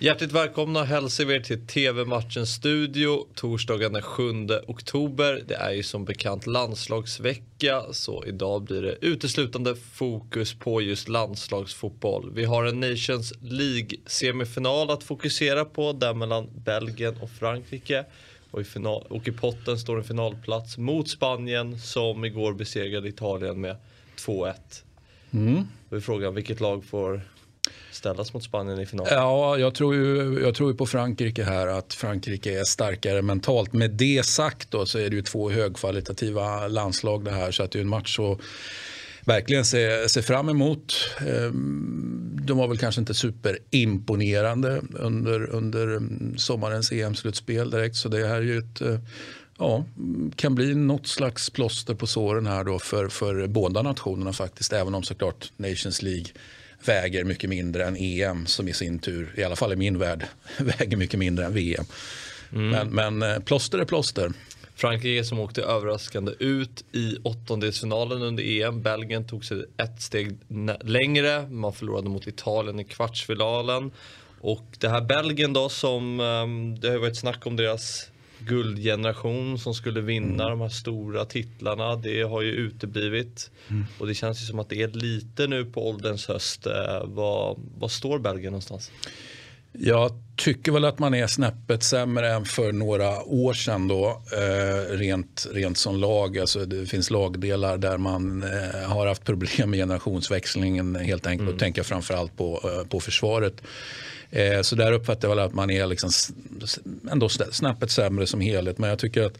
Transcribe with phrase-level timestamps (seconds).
[0.00, 4.32] Hjärtligt välkomna hälsar vi er till TV-matchens studio torsdagen den 7
[4.66, 5.42] oktober.
[5.48, 12.30] Det är ju som bekant landslagsvecka så idag blir det uteslutande fokus på just landslagsfotboll.
[12.34, 18.04] Vi har en Nations League-semifinal att fokusera på, där mellan Belgien och Frankrike.
[18.50, 23.60] Och i, final, och i potten står en finalplats mot Spanien som igår besegrade Italien
[23.60, 23.76] med
[24.16, 24.54] 2-1.
[25.30, 25.62] Mm.
[25.90, 27.22] Då är frågan vilket lag får
[27.98, 29.12] ställas mot Spanien i finalen?
[29.14, 33.72] Ja, jag tror ju, jag tror ju på Frankrike här, att Frankrike är starkare mentalt.
[33.72, 37.70] Med det sagt då, så är det ju två högkvalitativa landslag det här, så att
[37.70, 38.40] det är en match att
[39.24, 40.94] verkligen se, se fram emot.
[41.20, 46.00] Ehm, de var väl kanske inte superimponerande under, under
[46.36, 48.98] sommarens EM-slutspel direkt, så det här är ju ett eh,
[49.58, 49.84] ja,
[50.36, 54.72] kan bli något slags plåster på såren här då för, för båda nationerna faktiskt.
[54.72, 56.26] Även om såklart Nations League
[56.84, 60.26] väger mycket mindre än EM som i sin tur, i alla fall i min värld,
[60.58, 61.84] väger mycket mindre än VM.
[62.52, 62.70] Mm.
[62.70, 64.32] Men, men eh, plåster är plåster.
[64.74, 68.82] Frankrike som åkte överraskande ut i åttondelsfinalen under EM.
[68.82, 70.38] Belgien tog sig ett steg
[70.80, 71.48] längre.
[71.48, 73.90] Man förlorade mot Italien i kvartsfinalen.
[74.40, 79.74] Och det här Belgien då som, ehm, det har varit snack om deras guldgeneration som
[79.74, 80.58] skulle vinna mm.
[80.58, 81.96] de här stora titlarna.
[81.96, 83.50] Det har ju uteblivit.
[83.68, 83.86] Mm.
[83.98, 86.66] Och det känns ju som att det är lite nu på ålderns höst.
[86.66, 88.90] Eh, vad, vad står Belgien någonstans?
[89.72, 94.96] Jag tycker väl att man är snäppet sämre än för några år sedan då, eh,
[94.96, 96.38] rent, rent som lag.
[96.38, 101.42] Alltså det finns lagdelar där man eh, har haft problem med generationsväxlingen helt enkelt.
[101.42, 101.54] Mm.
[101.54, 103.62] Och tänker framförallt på, eh, på försvaret.
[104.30, 106.10] Eh, så där uppfattar jag väl att man är liksom
[107.10, 108.78] ändå snäppet sämre som helhet.
[108.78, 109.38] Men jag tycker att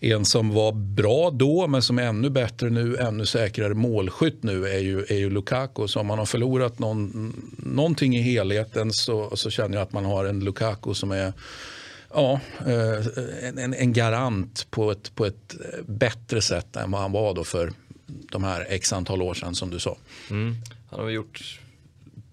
[0.00, 4.68] en som var bra då men som är ännu bättre nu, ännu säkrare målskytt nu
[4.68, 5.88] är ju, är ju Lukaku.
[5.88, 10.04] Så om man har förlorat någon, någonting i helheten så, så känner jag att man
[10.04, 11.32] har en Lukaku som är
[12.14, 13.06] Ja, eh,
[13.42, 17.72] en, en garant på ett, på ett bättre sätt än vad han var då för
[18.06, 19.96] de här x antal år sedan som du sa.
[20.30, 20.54] Mm.
[20.90, 21.60] Han har gjort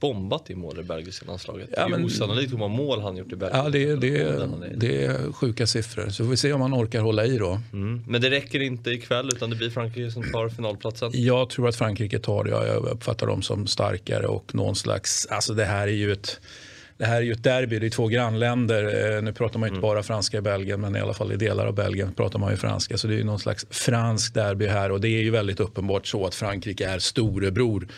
[0.00, 1.68] bombat i mål i belgiska landslaget.
[1.76, 3.64] Ja, det är osannolikt hur många mål han gjort i Belgien.
[3.64, 6.08] Ja, det, det, det är sjuka siffror.
[6.08, 7.60] Så får vi se om han orkar hålla i då.
[7.72, 8.04] Mm.
[8.08, 11.10] Men det räcker inte ikväll utan det blir Frankrike som tar finalplatsen?
[11.12, 12.50] Jag tror att Frankrike tar det.
[12.50, 16.40] Jag uppfattar dem som starkare och någon slags, alltså det här är ju ett
[16.96, 19.14] det här är ju ett derby, det är två grannländer.
[19.16, 19.82] Eh, nu pratar man inte mm.
[19.82, 22.56] bara franska i Belgien, men i alla fall i delar av Belgien pratar man ju
[22.56, 22.98] franska.
[22.98, 26.06] Så det är ju någon slags fransk derby här och det är ju väldigt uppenbart
[26.06, 27.88] så att Frankrike är storebror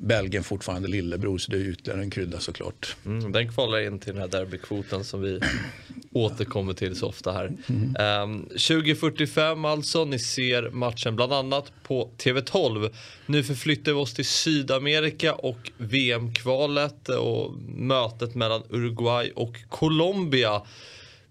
[0.00, 2.96] Belgien fortfarande lillebror så det är ytterligare en krydda såklart.
[3.06, 5.40] Mm, den kvalar in till den här derbykvoten som vi
[6.12, 7.52] återkommer till så ofta här.
[7.68, 8.22] Mm.
[8.22, 12.90] Um, 2045 alltså, ni ser matchen bland annat på TV12.
[13.26, 20.62] Nu förflyttar vi oss till Sydamerika och VM-kvalet och mötet mellan Uruguay och Colombia.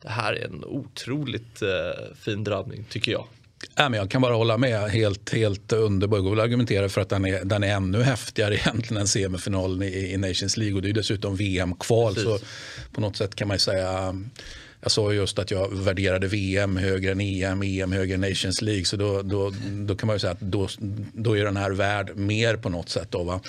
[0.01, 3.25] Det här är en otroligt uh, fin drabbning tycker jag.
[3.79, 4.89] Ja, men jag kan bara hålla med.
[4.89, 6.17] Helt, helt underbar.
[6.17, 10.13] Jag vill argumentera för att den är, den är ännu häftigare egentligen än semifinalen i,
[10.13, 10.75] i Nations League.
[10.75, 12.15] Och det är dessutom VM-kval.
[12.15, 12.39] Så
[12.91, 14.15] på något sätt kan man säga
[14.81, 18.85] jag sa just att jag värderade VM högre än EM, EM högre än Nations League.
[18.85, 20.67] Så då, då, då kan man ju säga att då,
[21.13, 23.07] då är den här värd mer på något sätt.
[23.11, 23.41] Då, va?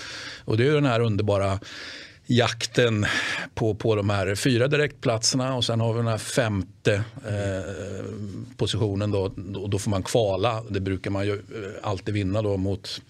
[0.45, 1.61] Och det är den här underbara
[2.31, 3.07] jakten
[3.55, 6.95] på, på de här fyra direktplatserna och sen har vi den här femte
[7.27, 8.05] eh,
[8.57, 9.11] positionen.
[9.11, 9.29] Då,
[9.69, 10.63] då får man kvala.
[10.69, 11.39] Det brukar man ju eh,
[11.83, 13.03] alltid vinna då mot,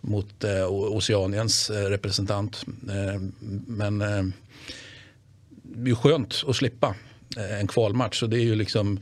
[0.00, 2.64] mot eh, Oceaniens eh, representant.
[2.88, 3.20] Eh,
[3.66, 4.24] men eh,
[5.62, 6.94] det är skönt att slippa
[7.36, 8.20] eh, en kvalmatch.
[8.20, 9.00] Så det är ju liksom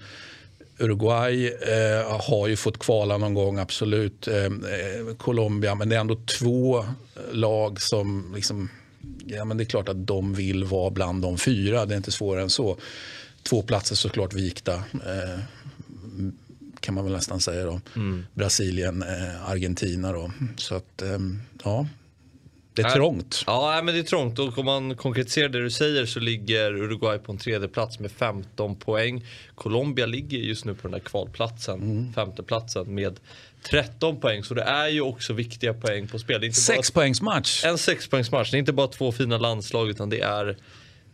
[0.79, 4.29] Uruguay eh, har ju fått kvala någon gång, absolut.
[4.29, 6.85] Eh, eh Colombia, men det är ändå två
[7.33, 8.69] lag som liksom
[9.27, 11.87] ja, men det är klart att de vill vara bland de fyra.
[11.87, 12.77] Det är inte svårare än så.
[13.43, 14.75] Två platser såklart vikta.
[14.75, 15.41] Eh,
[16.81, 17.65] kan man väl nästan säga.
[17.65, 17.81] Då.
[17.97, 18.27] Mm.
[18.35, 20.13] Brasilien, eh, Argentina.
[20.13, 20.31] Då.
[20.57, 21.19] Så att, eh,
[21.65, 21.87] ja.
[22.77, 23.45] Det är trångt.
[23.47, 24.39] Ja, men det är trångt.
[24.39, 28.11] Och om man konkretiserar det du säger så ligger Uruguay på en tredje plats med
[28.11, 29.25] 15 poäng.
[29.55, 32.13] Colombia ligger just nu på den där kvalplatsen, mm.
[32.13, 33.21] femteplatsen med
[33.71, 34.45] 13 poäng.
[34.45, 36.53] Så det är ju också viktiga poäng på spel.
[36.53, 37.65] Sex poängs match.
[37.65, 38.51] En sexpoängsmatch.
[38.51, 40.57] Det är inte bara två fina landslag utan det är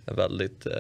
[0.07, 0.73] en väldigt eh,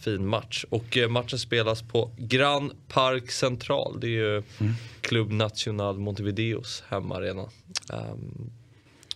[0.00, 0.64] fin match.
[0.70, 4.00] Och eh, matchen spelas på Gran Park Central.
[4.00, 4.74] Det är ju mm.
[5.00, 7.48] Club Nacional Montevideos hemmaarena.
[7.92, 8.50] Um,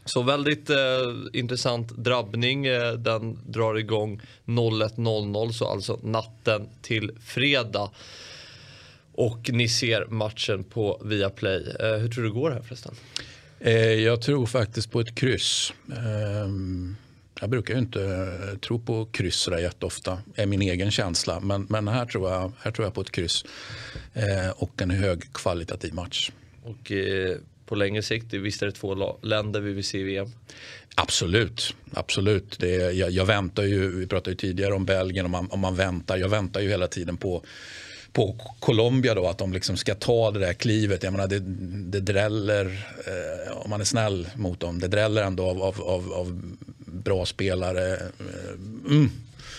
[0.05, 0.77] så väldigt eh,
[1.33, 2.67] intressant drabbning.
[2.67, 7.91] Eh, den drar igång 01.00, så alltså natten till fredag.
[9.15, 11.77] Och ni ser matchen på Viaplay.
[11.81, 12.95] Eh, hur tror du det går här förresten?
[13.61, 15.73] Eh, jag tror faktiskt på ett kryss.
[15.93, 16.49] Eh,
[17.41, 21.41] Jag brukar ju inte eh, tro på kryss jätteofta, är min egen känsla.
[21.41, 23.45] Men, men här, tror jag, här tror jag på ett kryss
[24.13, 26.31] eh, och en högkvalitativ match.
[26.63, 26.93] Och
[27.73, 30.27] på längre sikt, visst är det två länder vi vill se i VM?
[30.95, 32.57] Absolut, absolut.
[32.59, 35.61] Det är, jag, jag, väntar ju, vi pratade ju tidigare om Belgien, om man, om
[35.61, 36.17] man väntar.
[36.17, 37.45] Jag väntar ju hela tiden på
[38.13, 41.03] på Colombia då, att de liksom ska ta det där klivet.
[41.03, 41.39] Jag menar, det,
[41.99, 42.65] det dräller,
[43.07, 47.27] eh, om man är snäll mot dem, det dräller ändå av, av, av, av bra
[47.27, 47.93] spelare.
[47.93, 49.11] Eh, mm.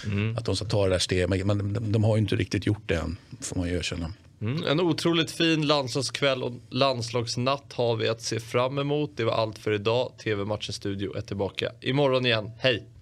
[0.06, 0.38] Mm.
[0.38, 2.84] Att de ska ta det där steget, men de, de, har ju inte riktigt gjort
[2.86, 4.14] det än, får man ju erkänna.
[4.44, 9.18] Mm, en otroligt fin landslagskväll och landslagsnatt har vi att se fram emot.
[9.18, 10.14] Det var allt för idag.
[10.24, 12.52] TV-matchen Studio är tillbaka imorgon igen.
[12.60, 12.93] Hej!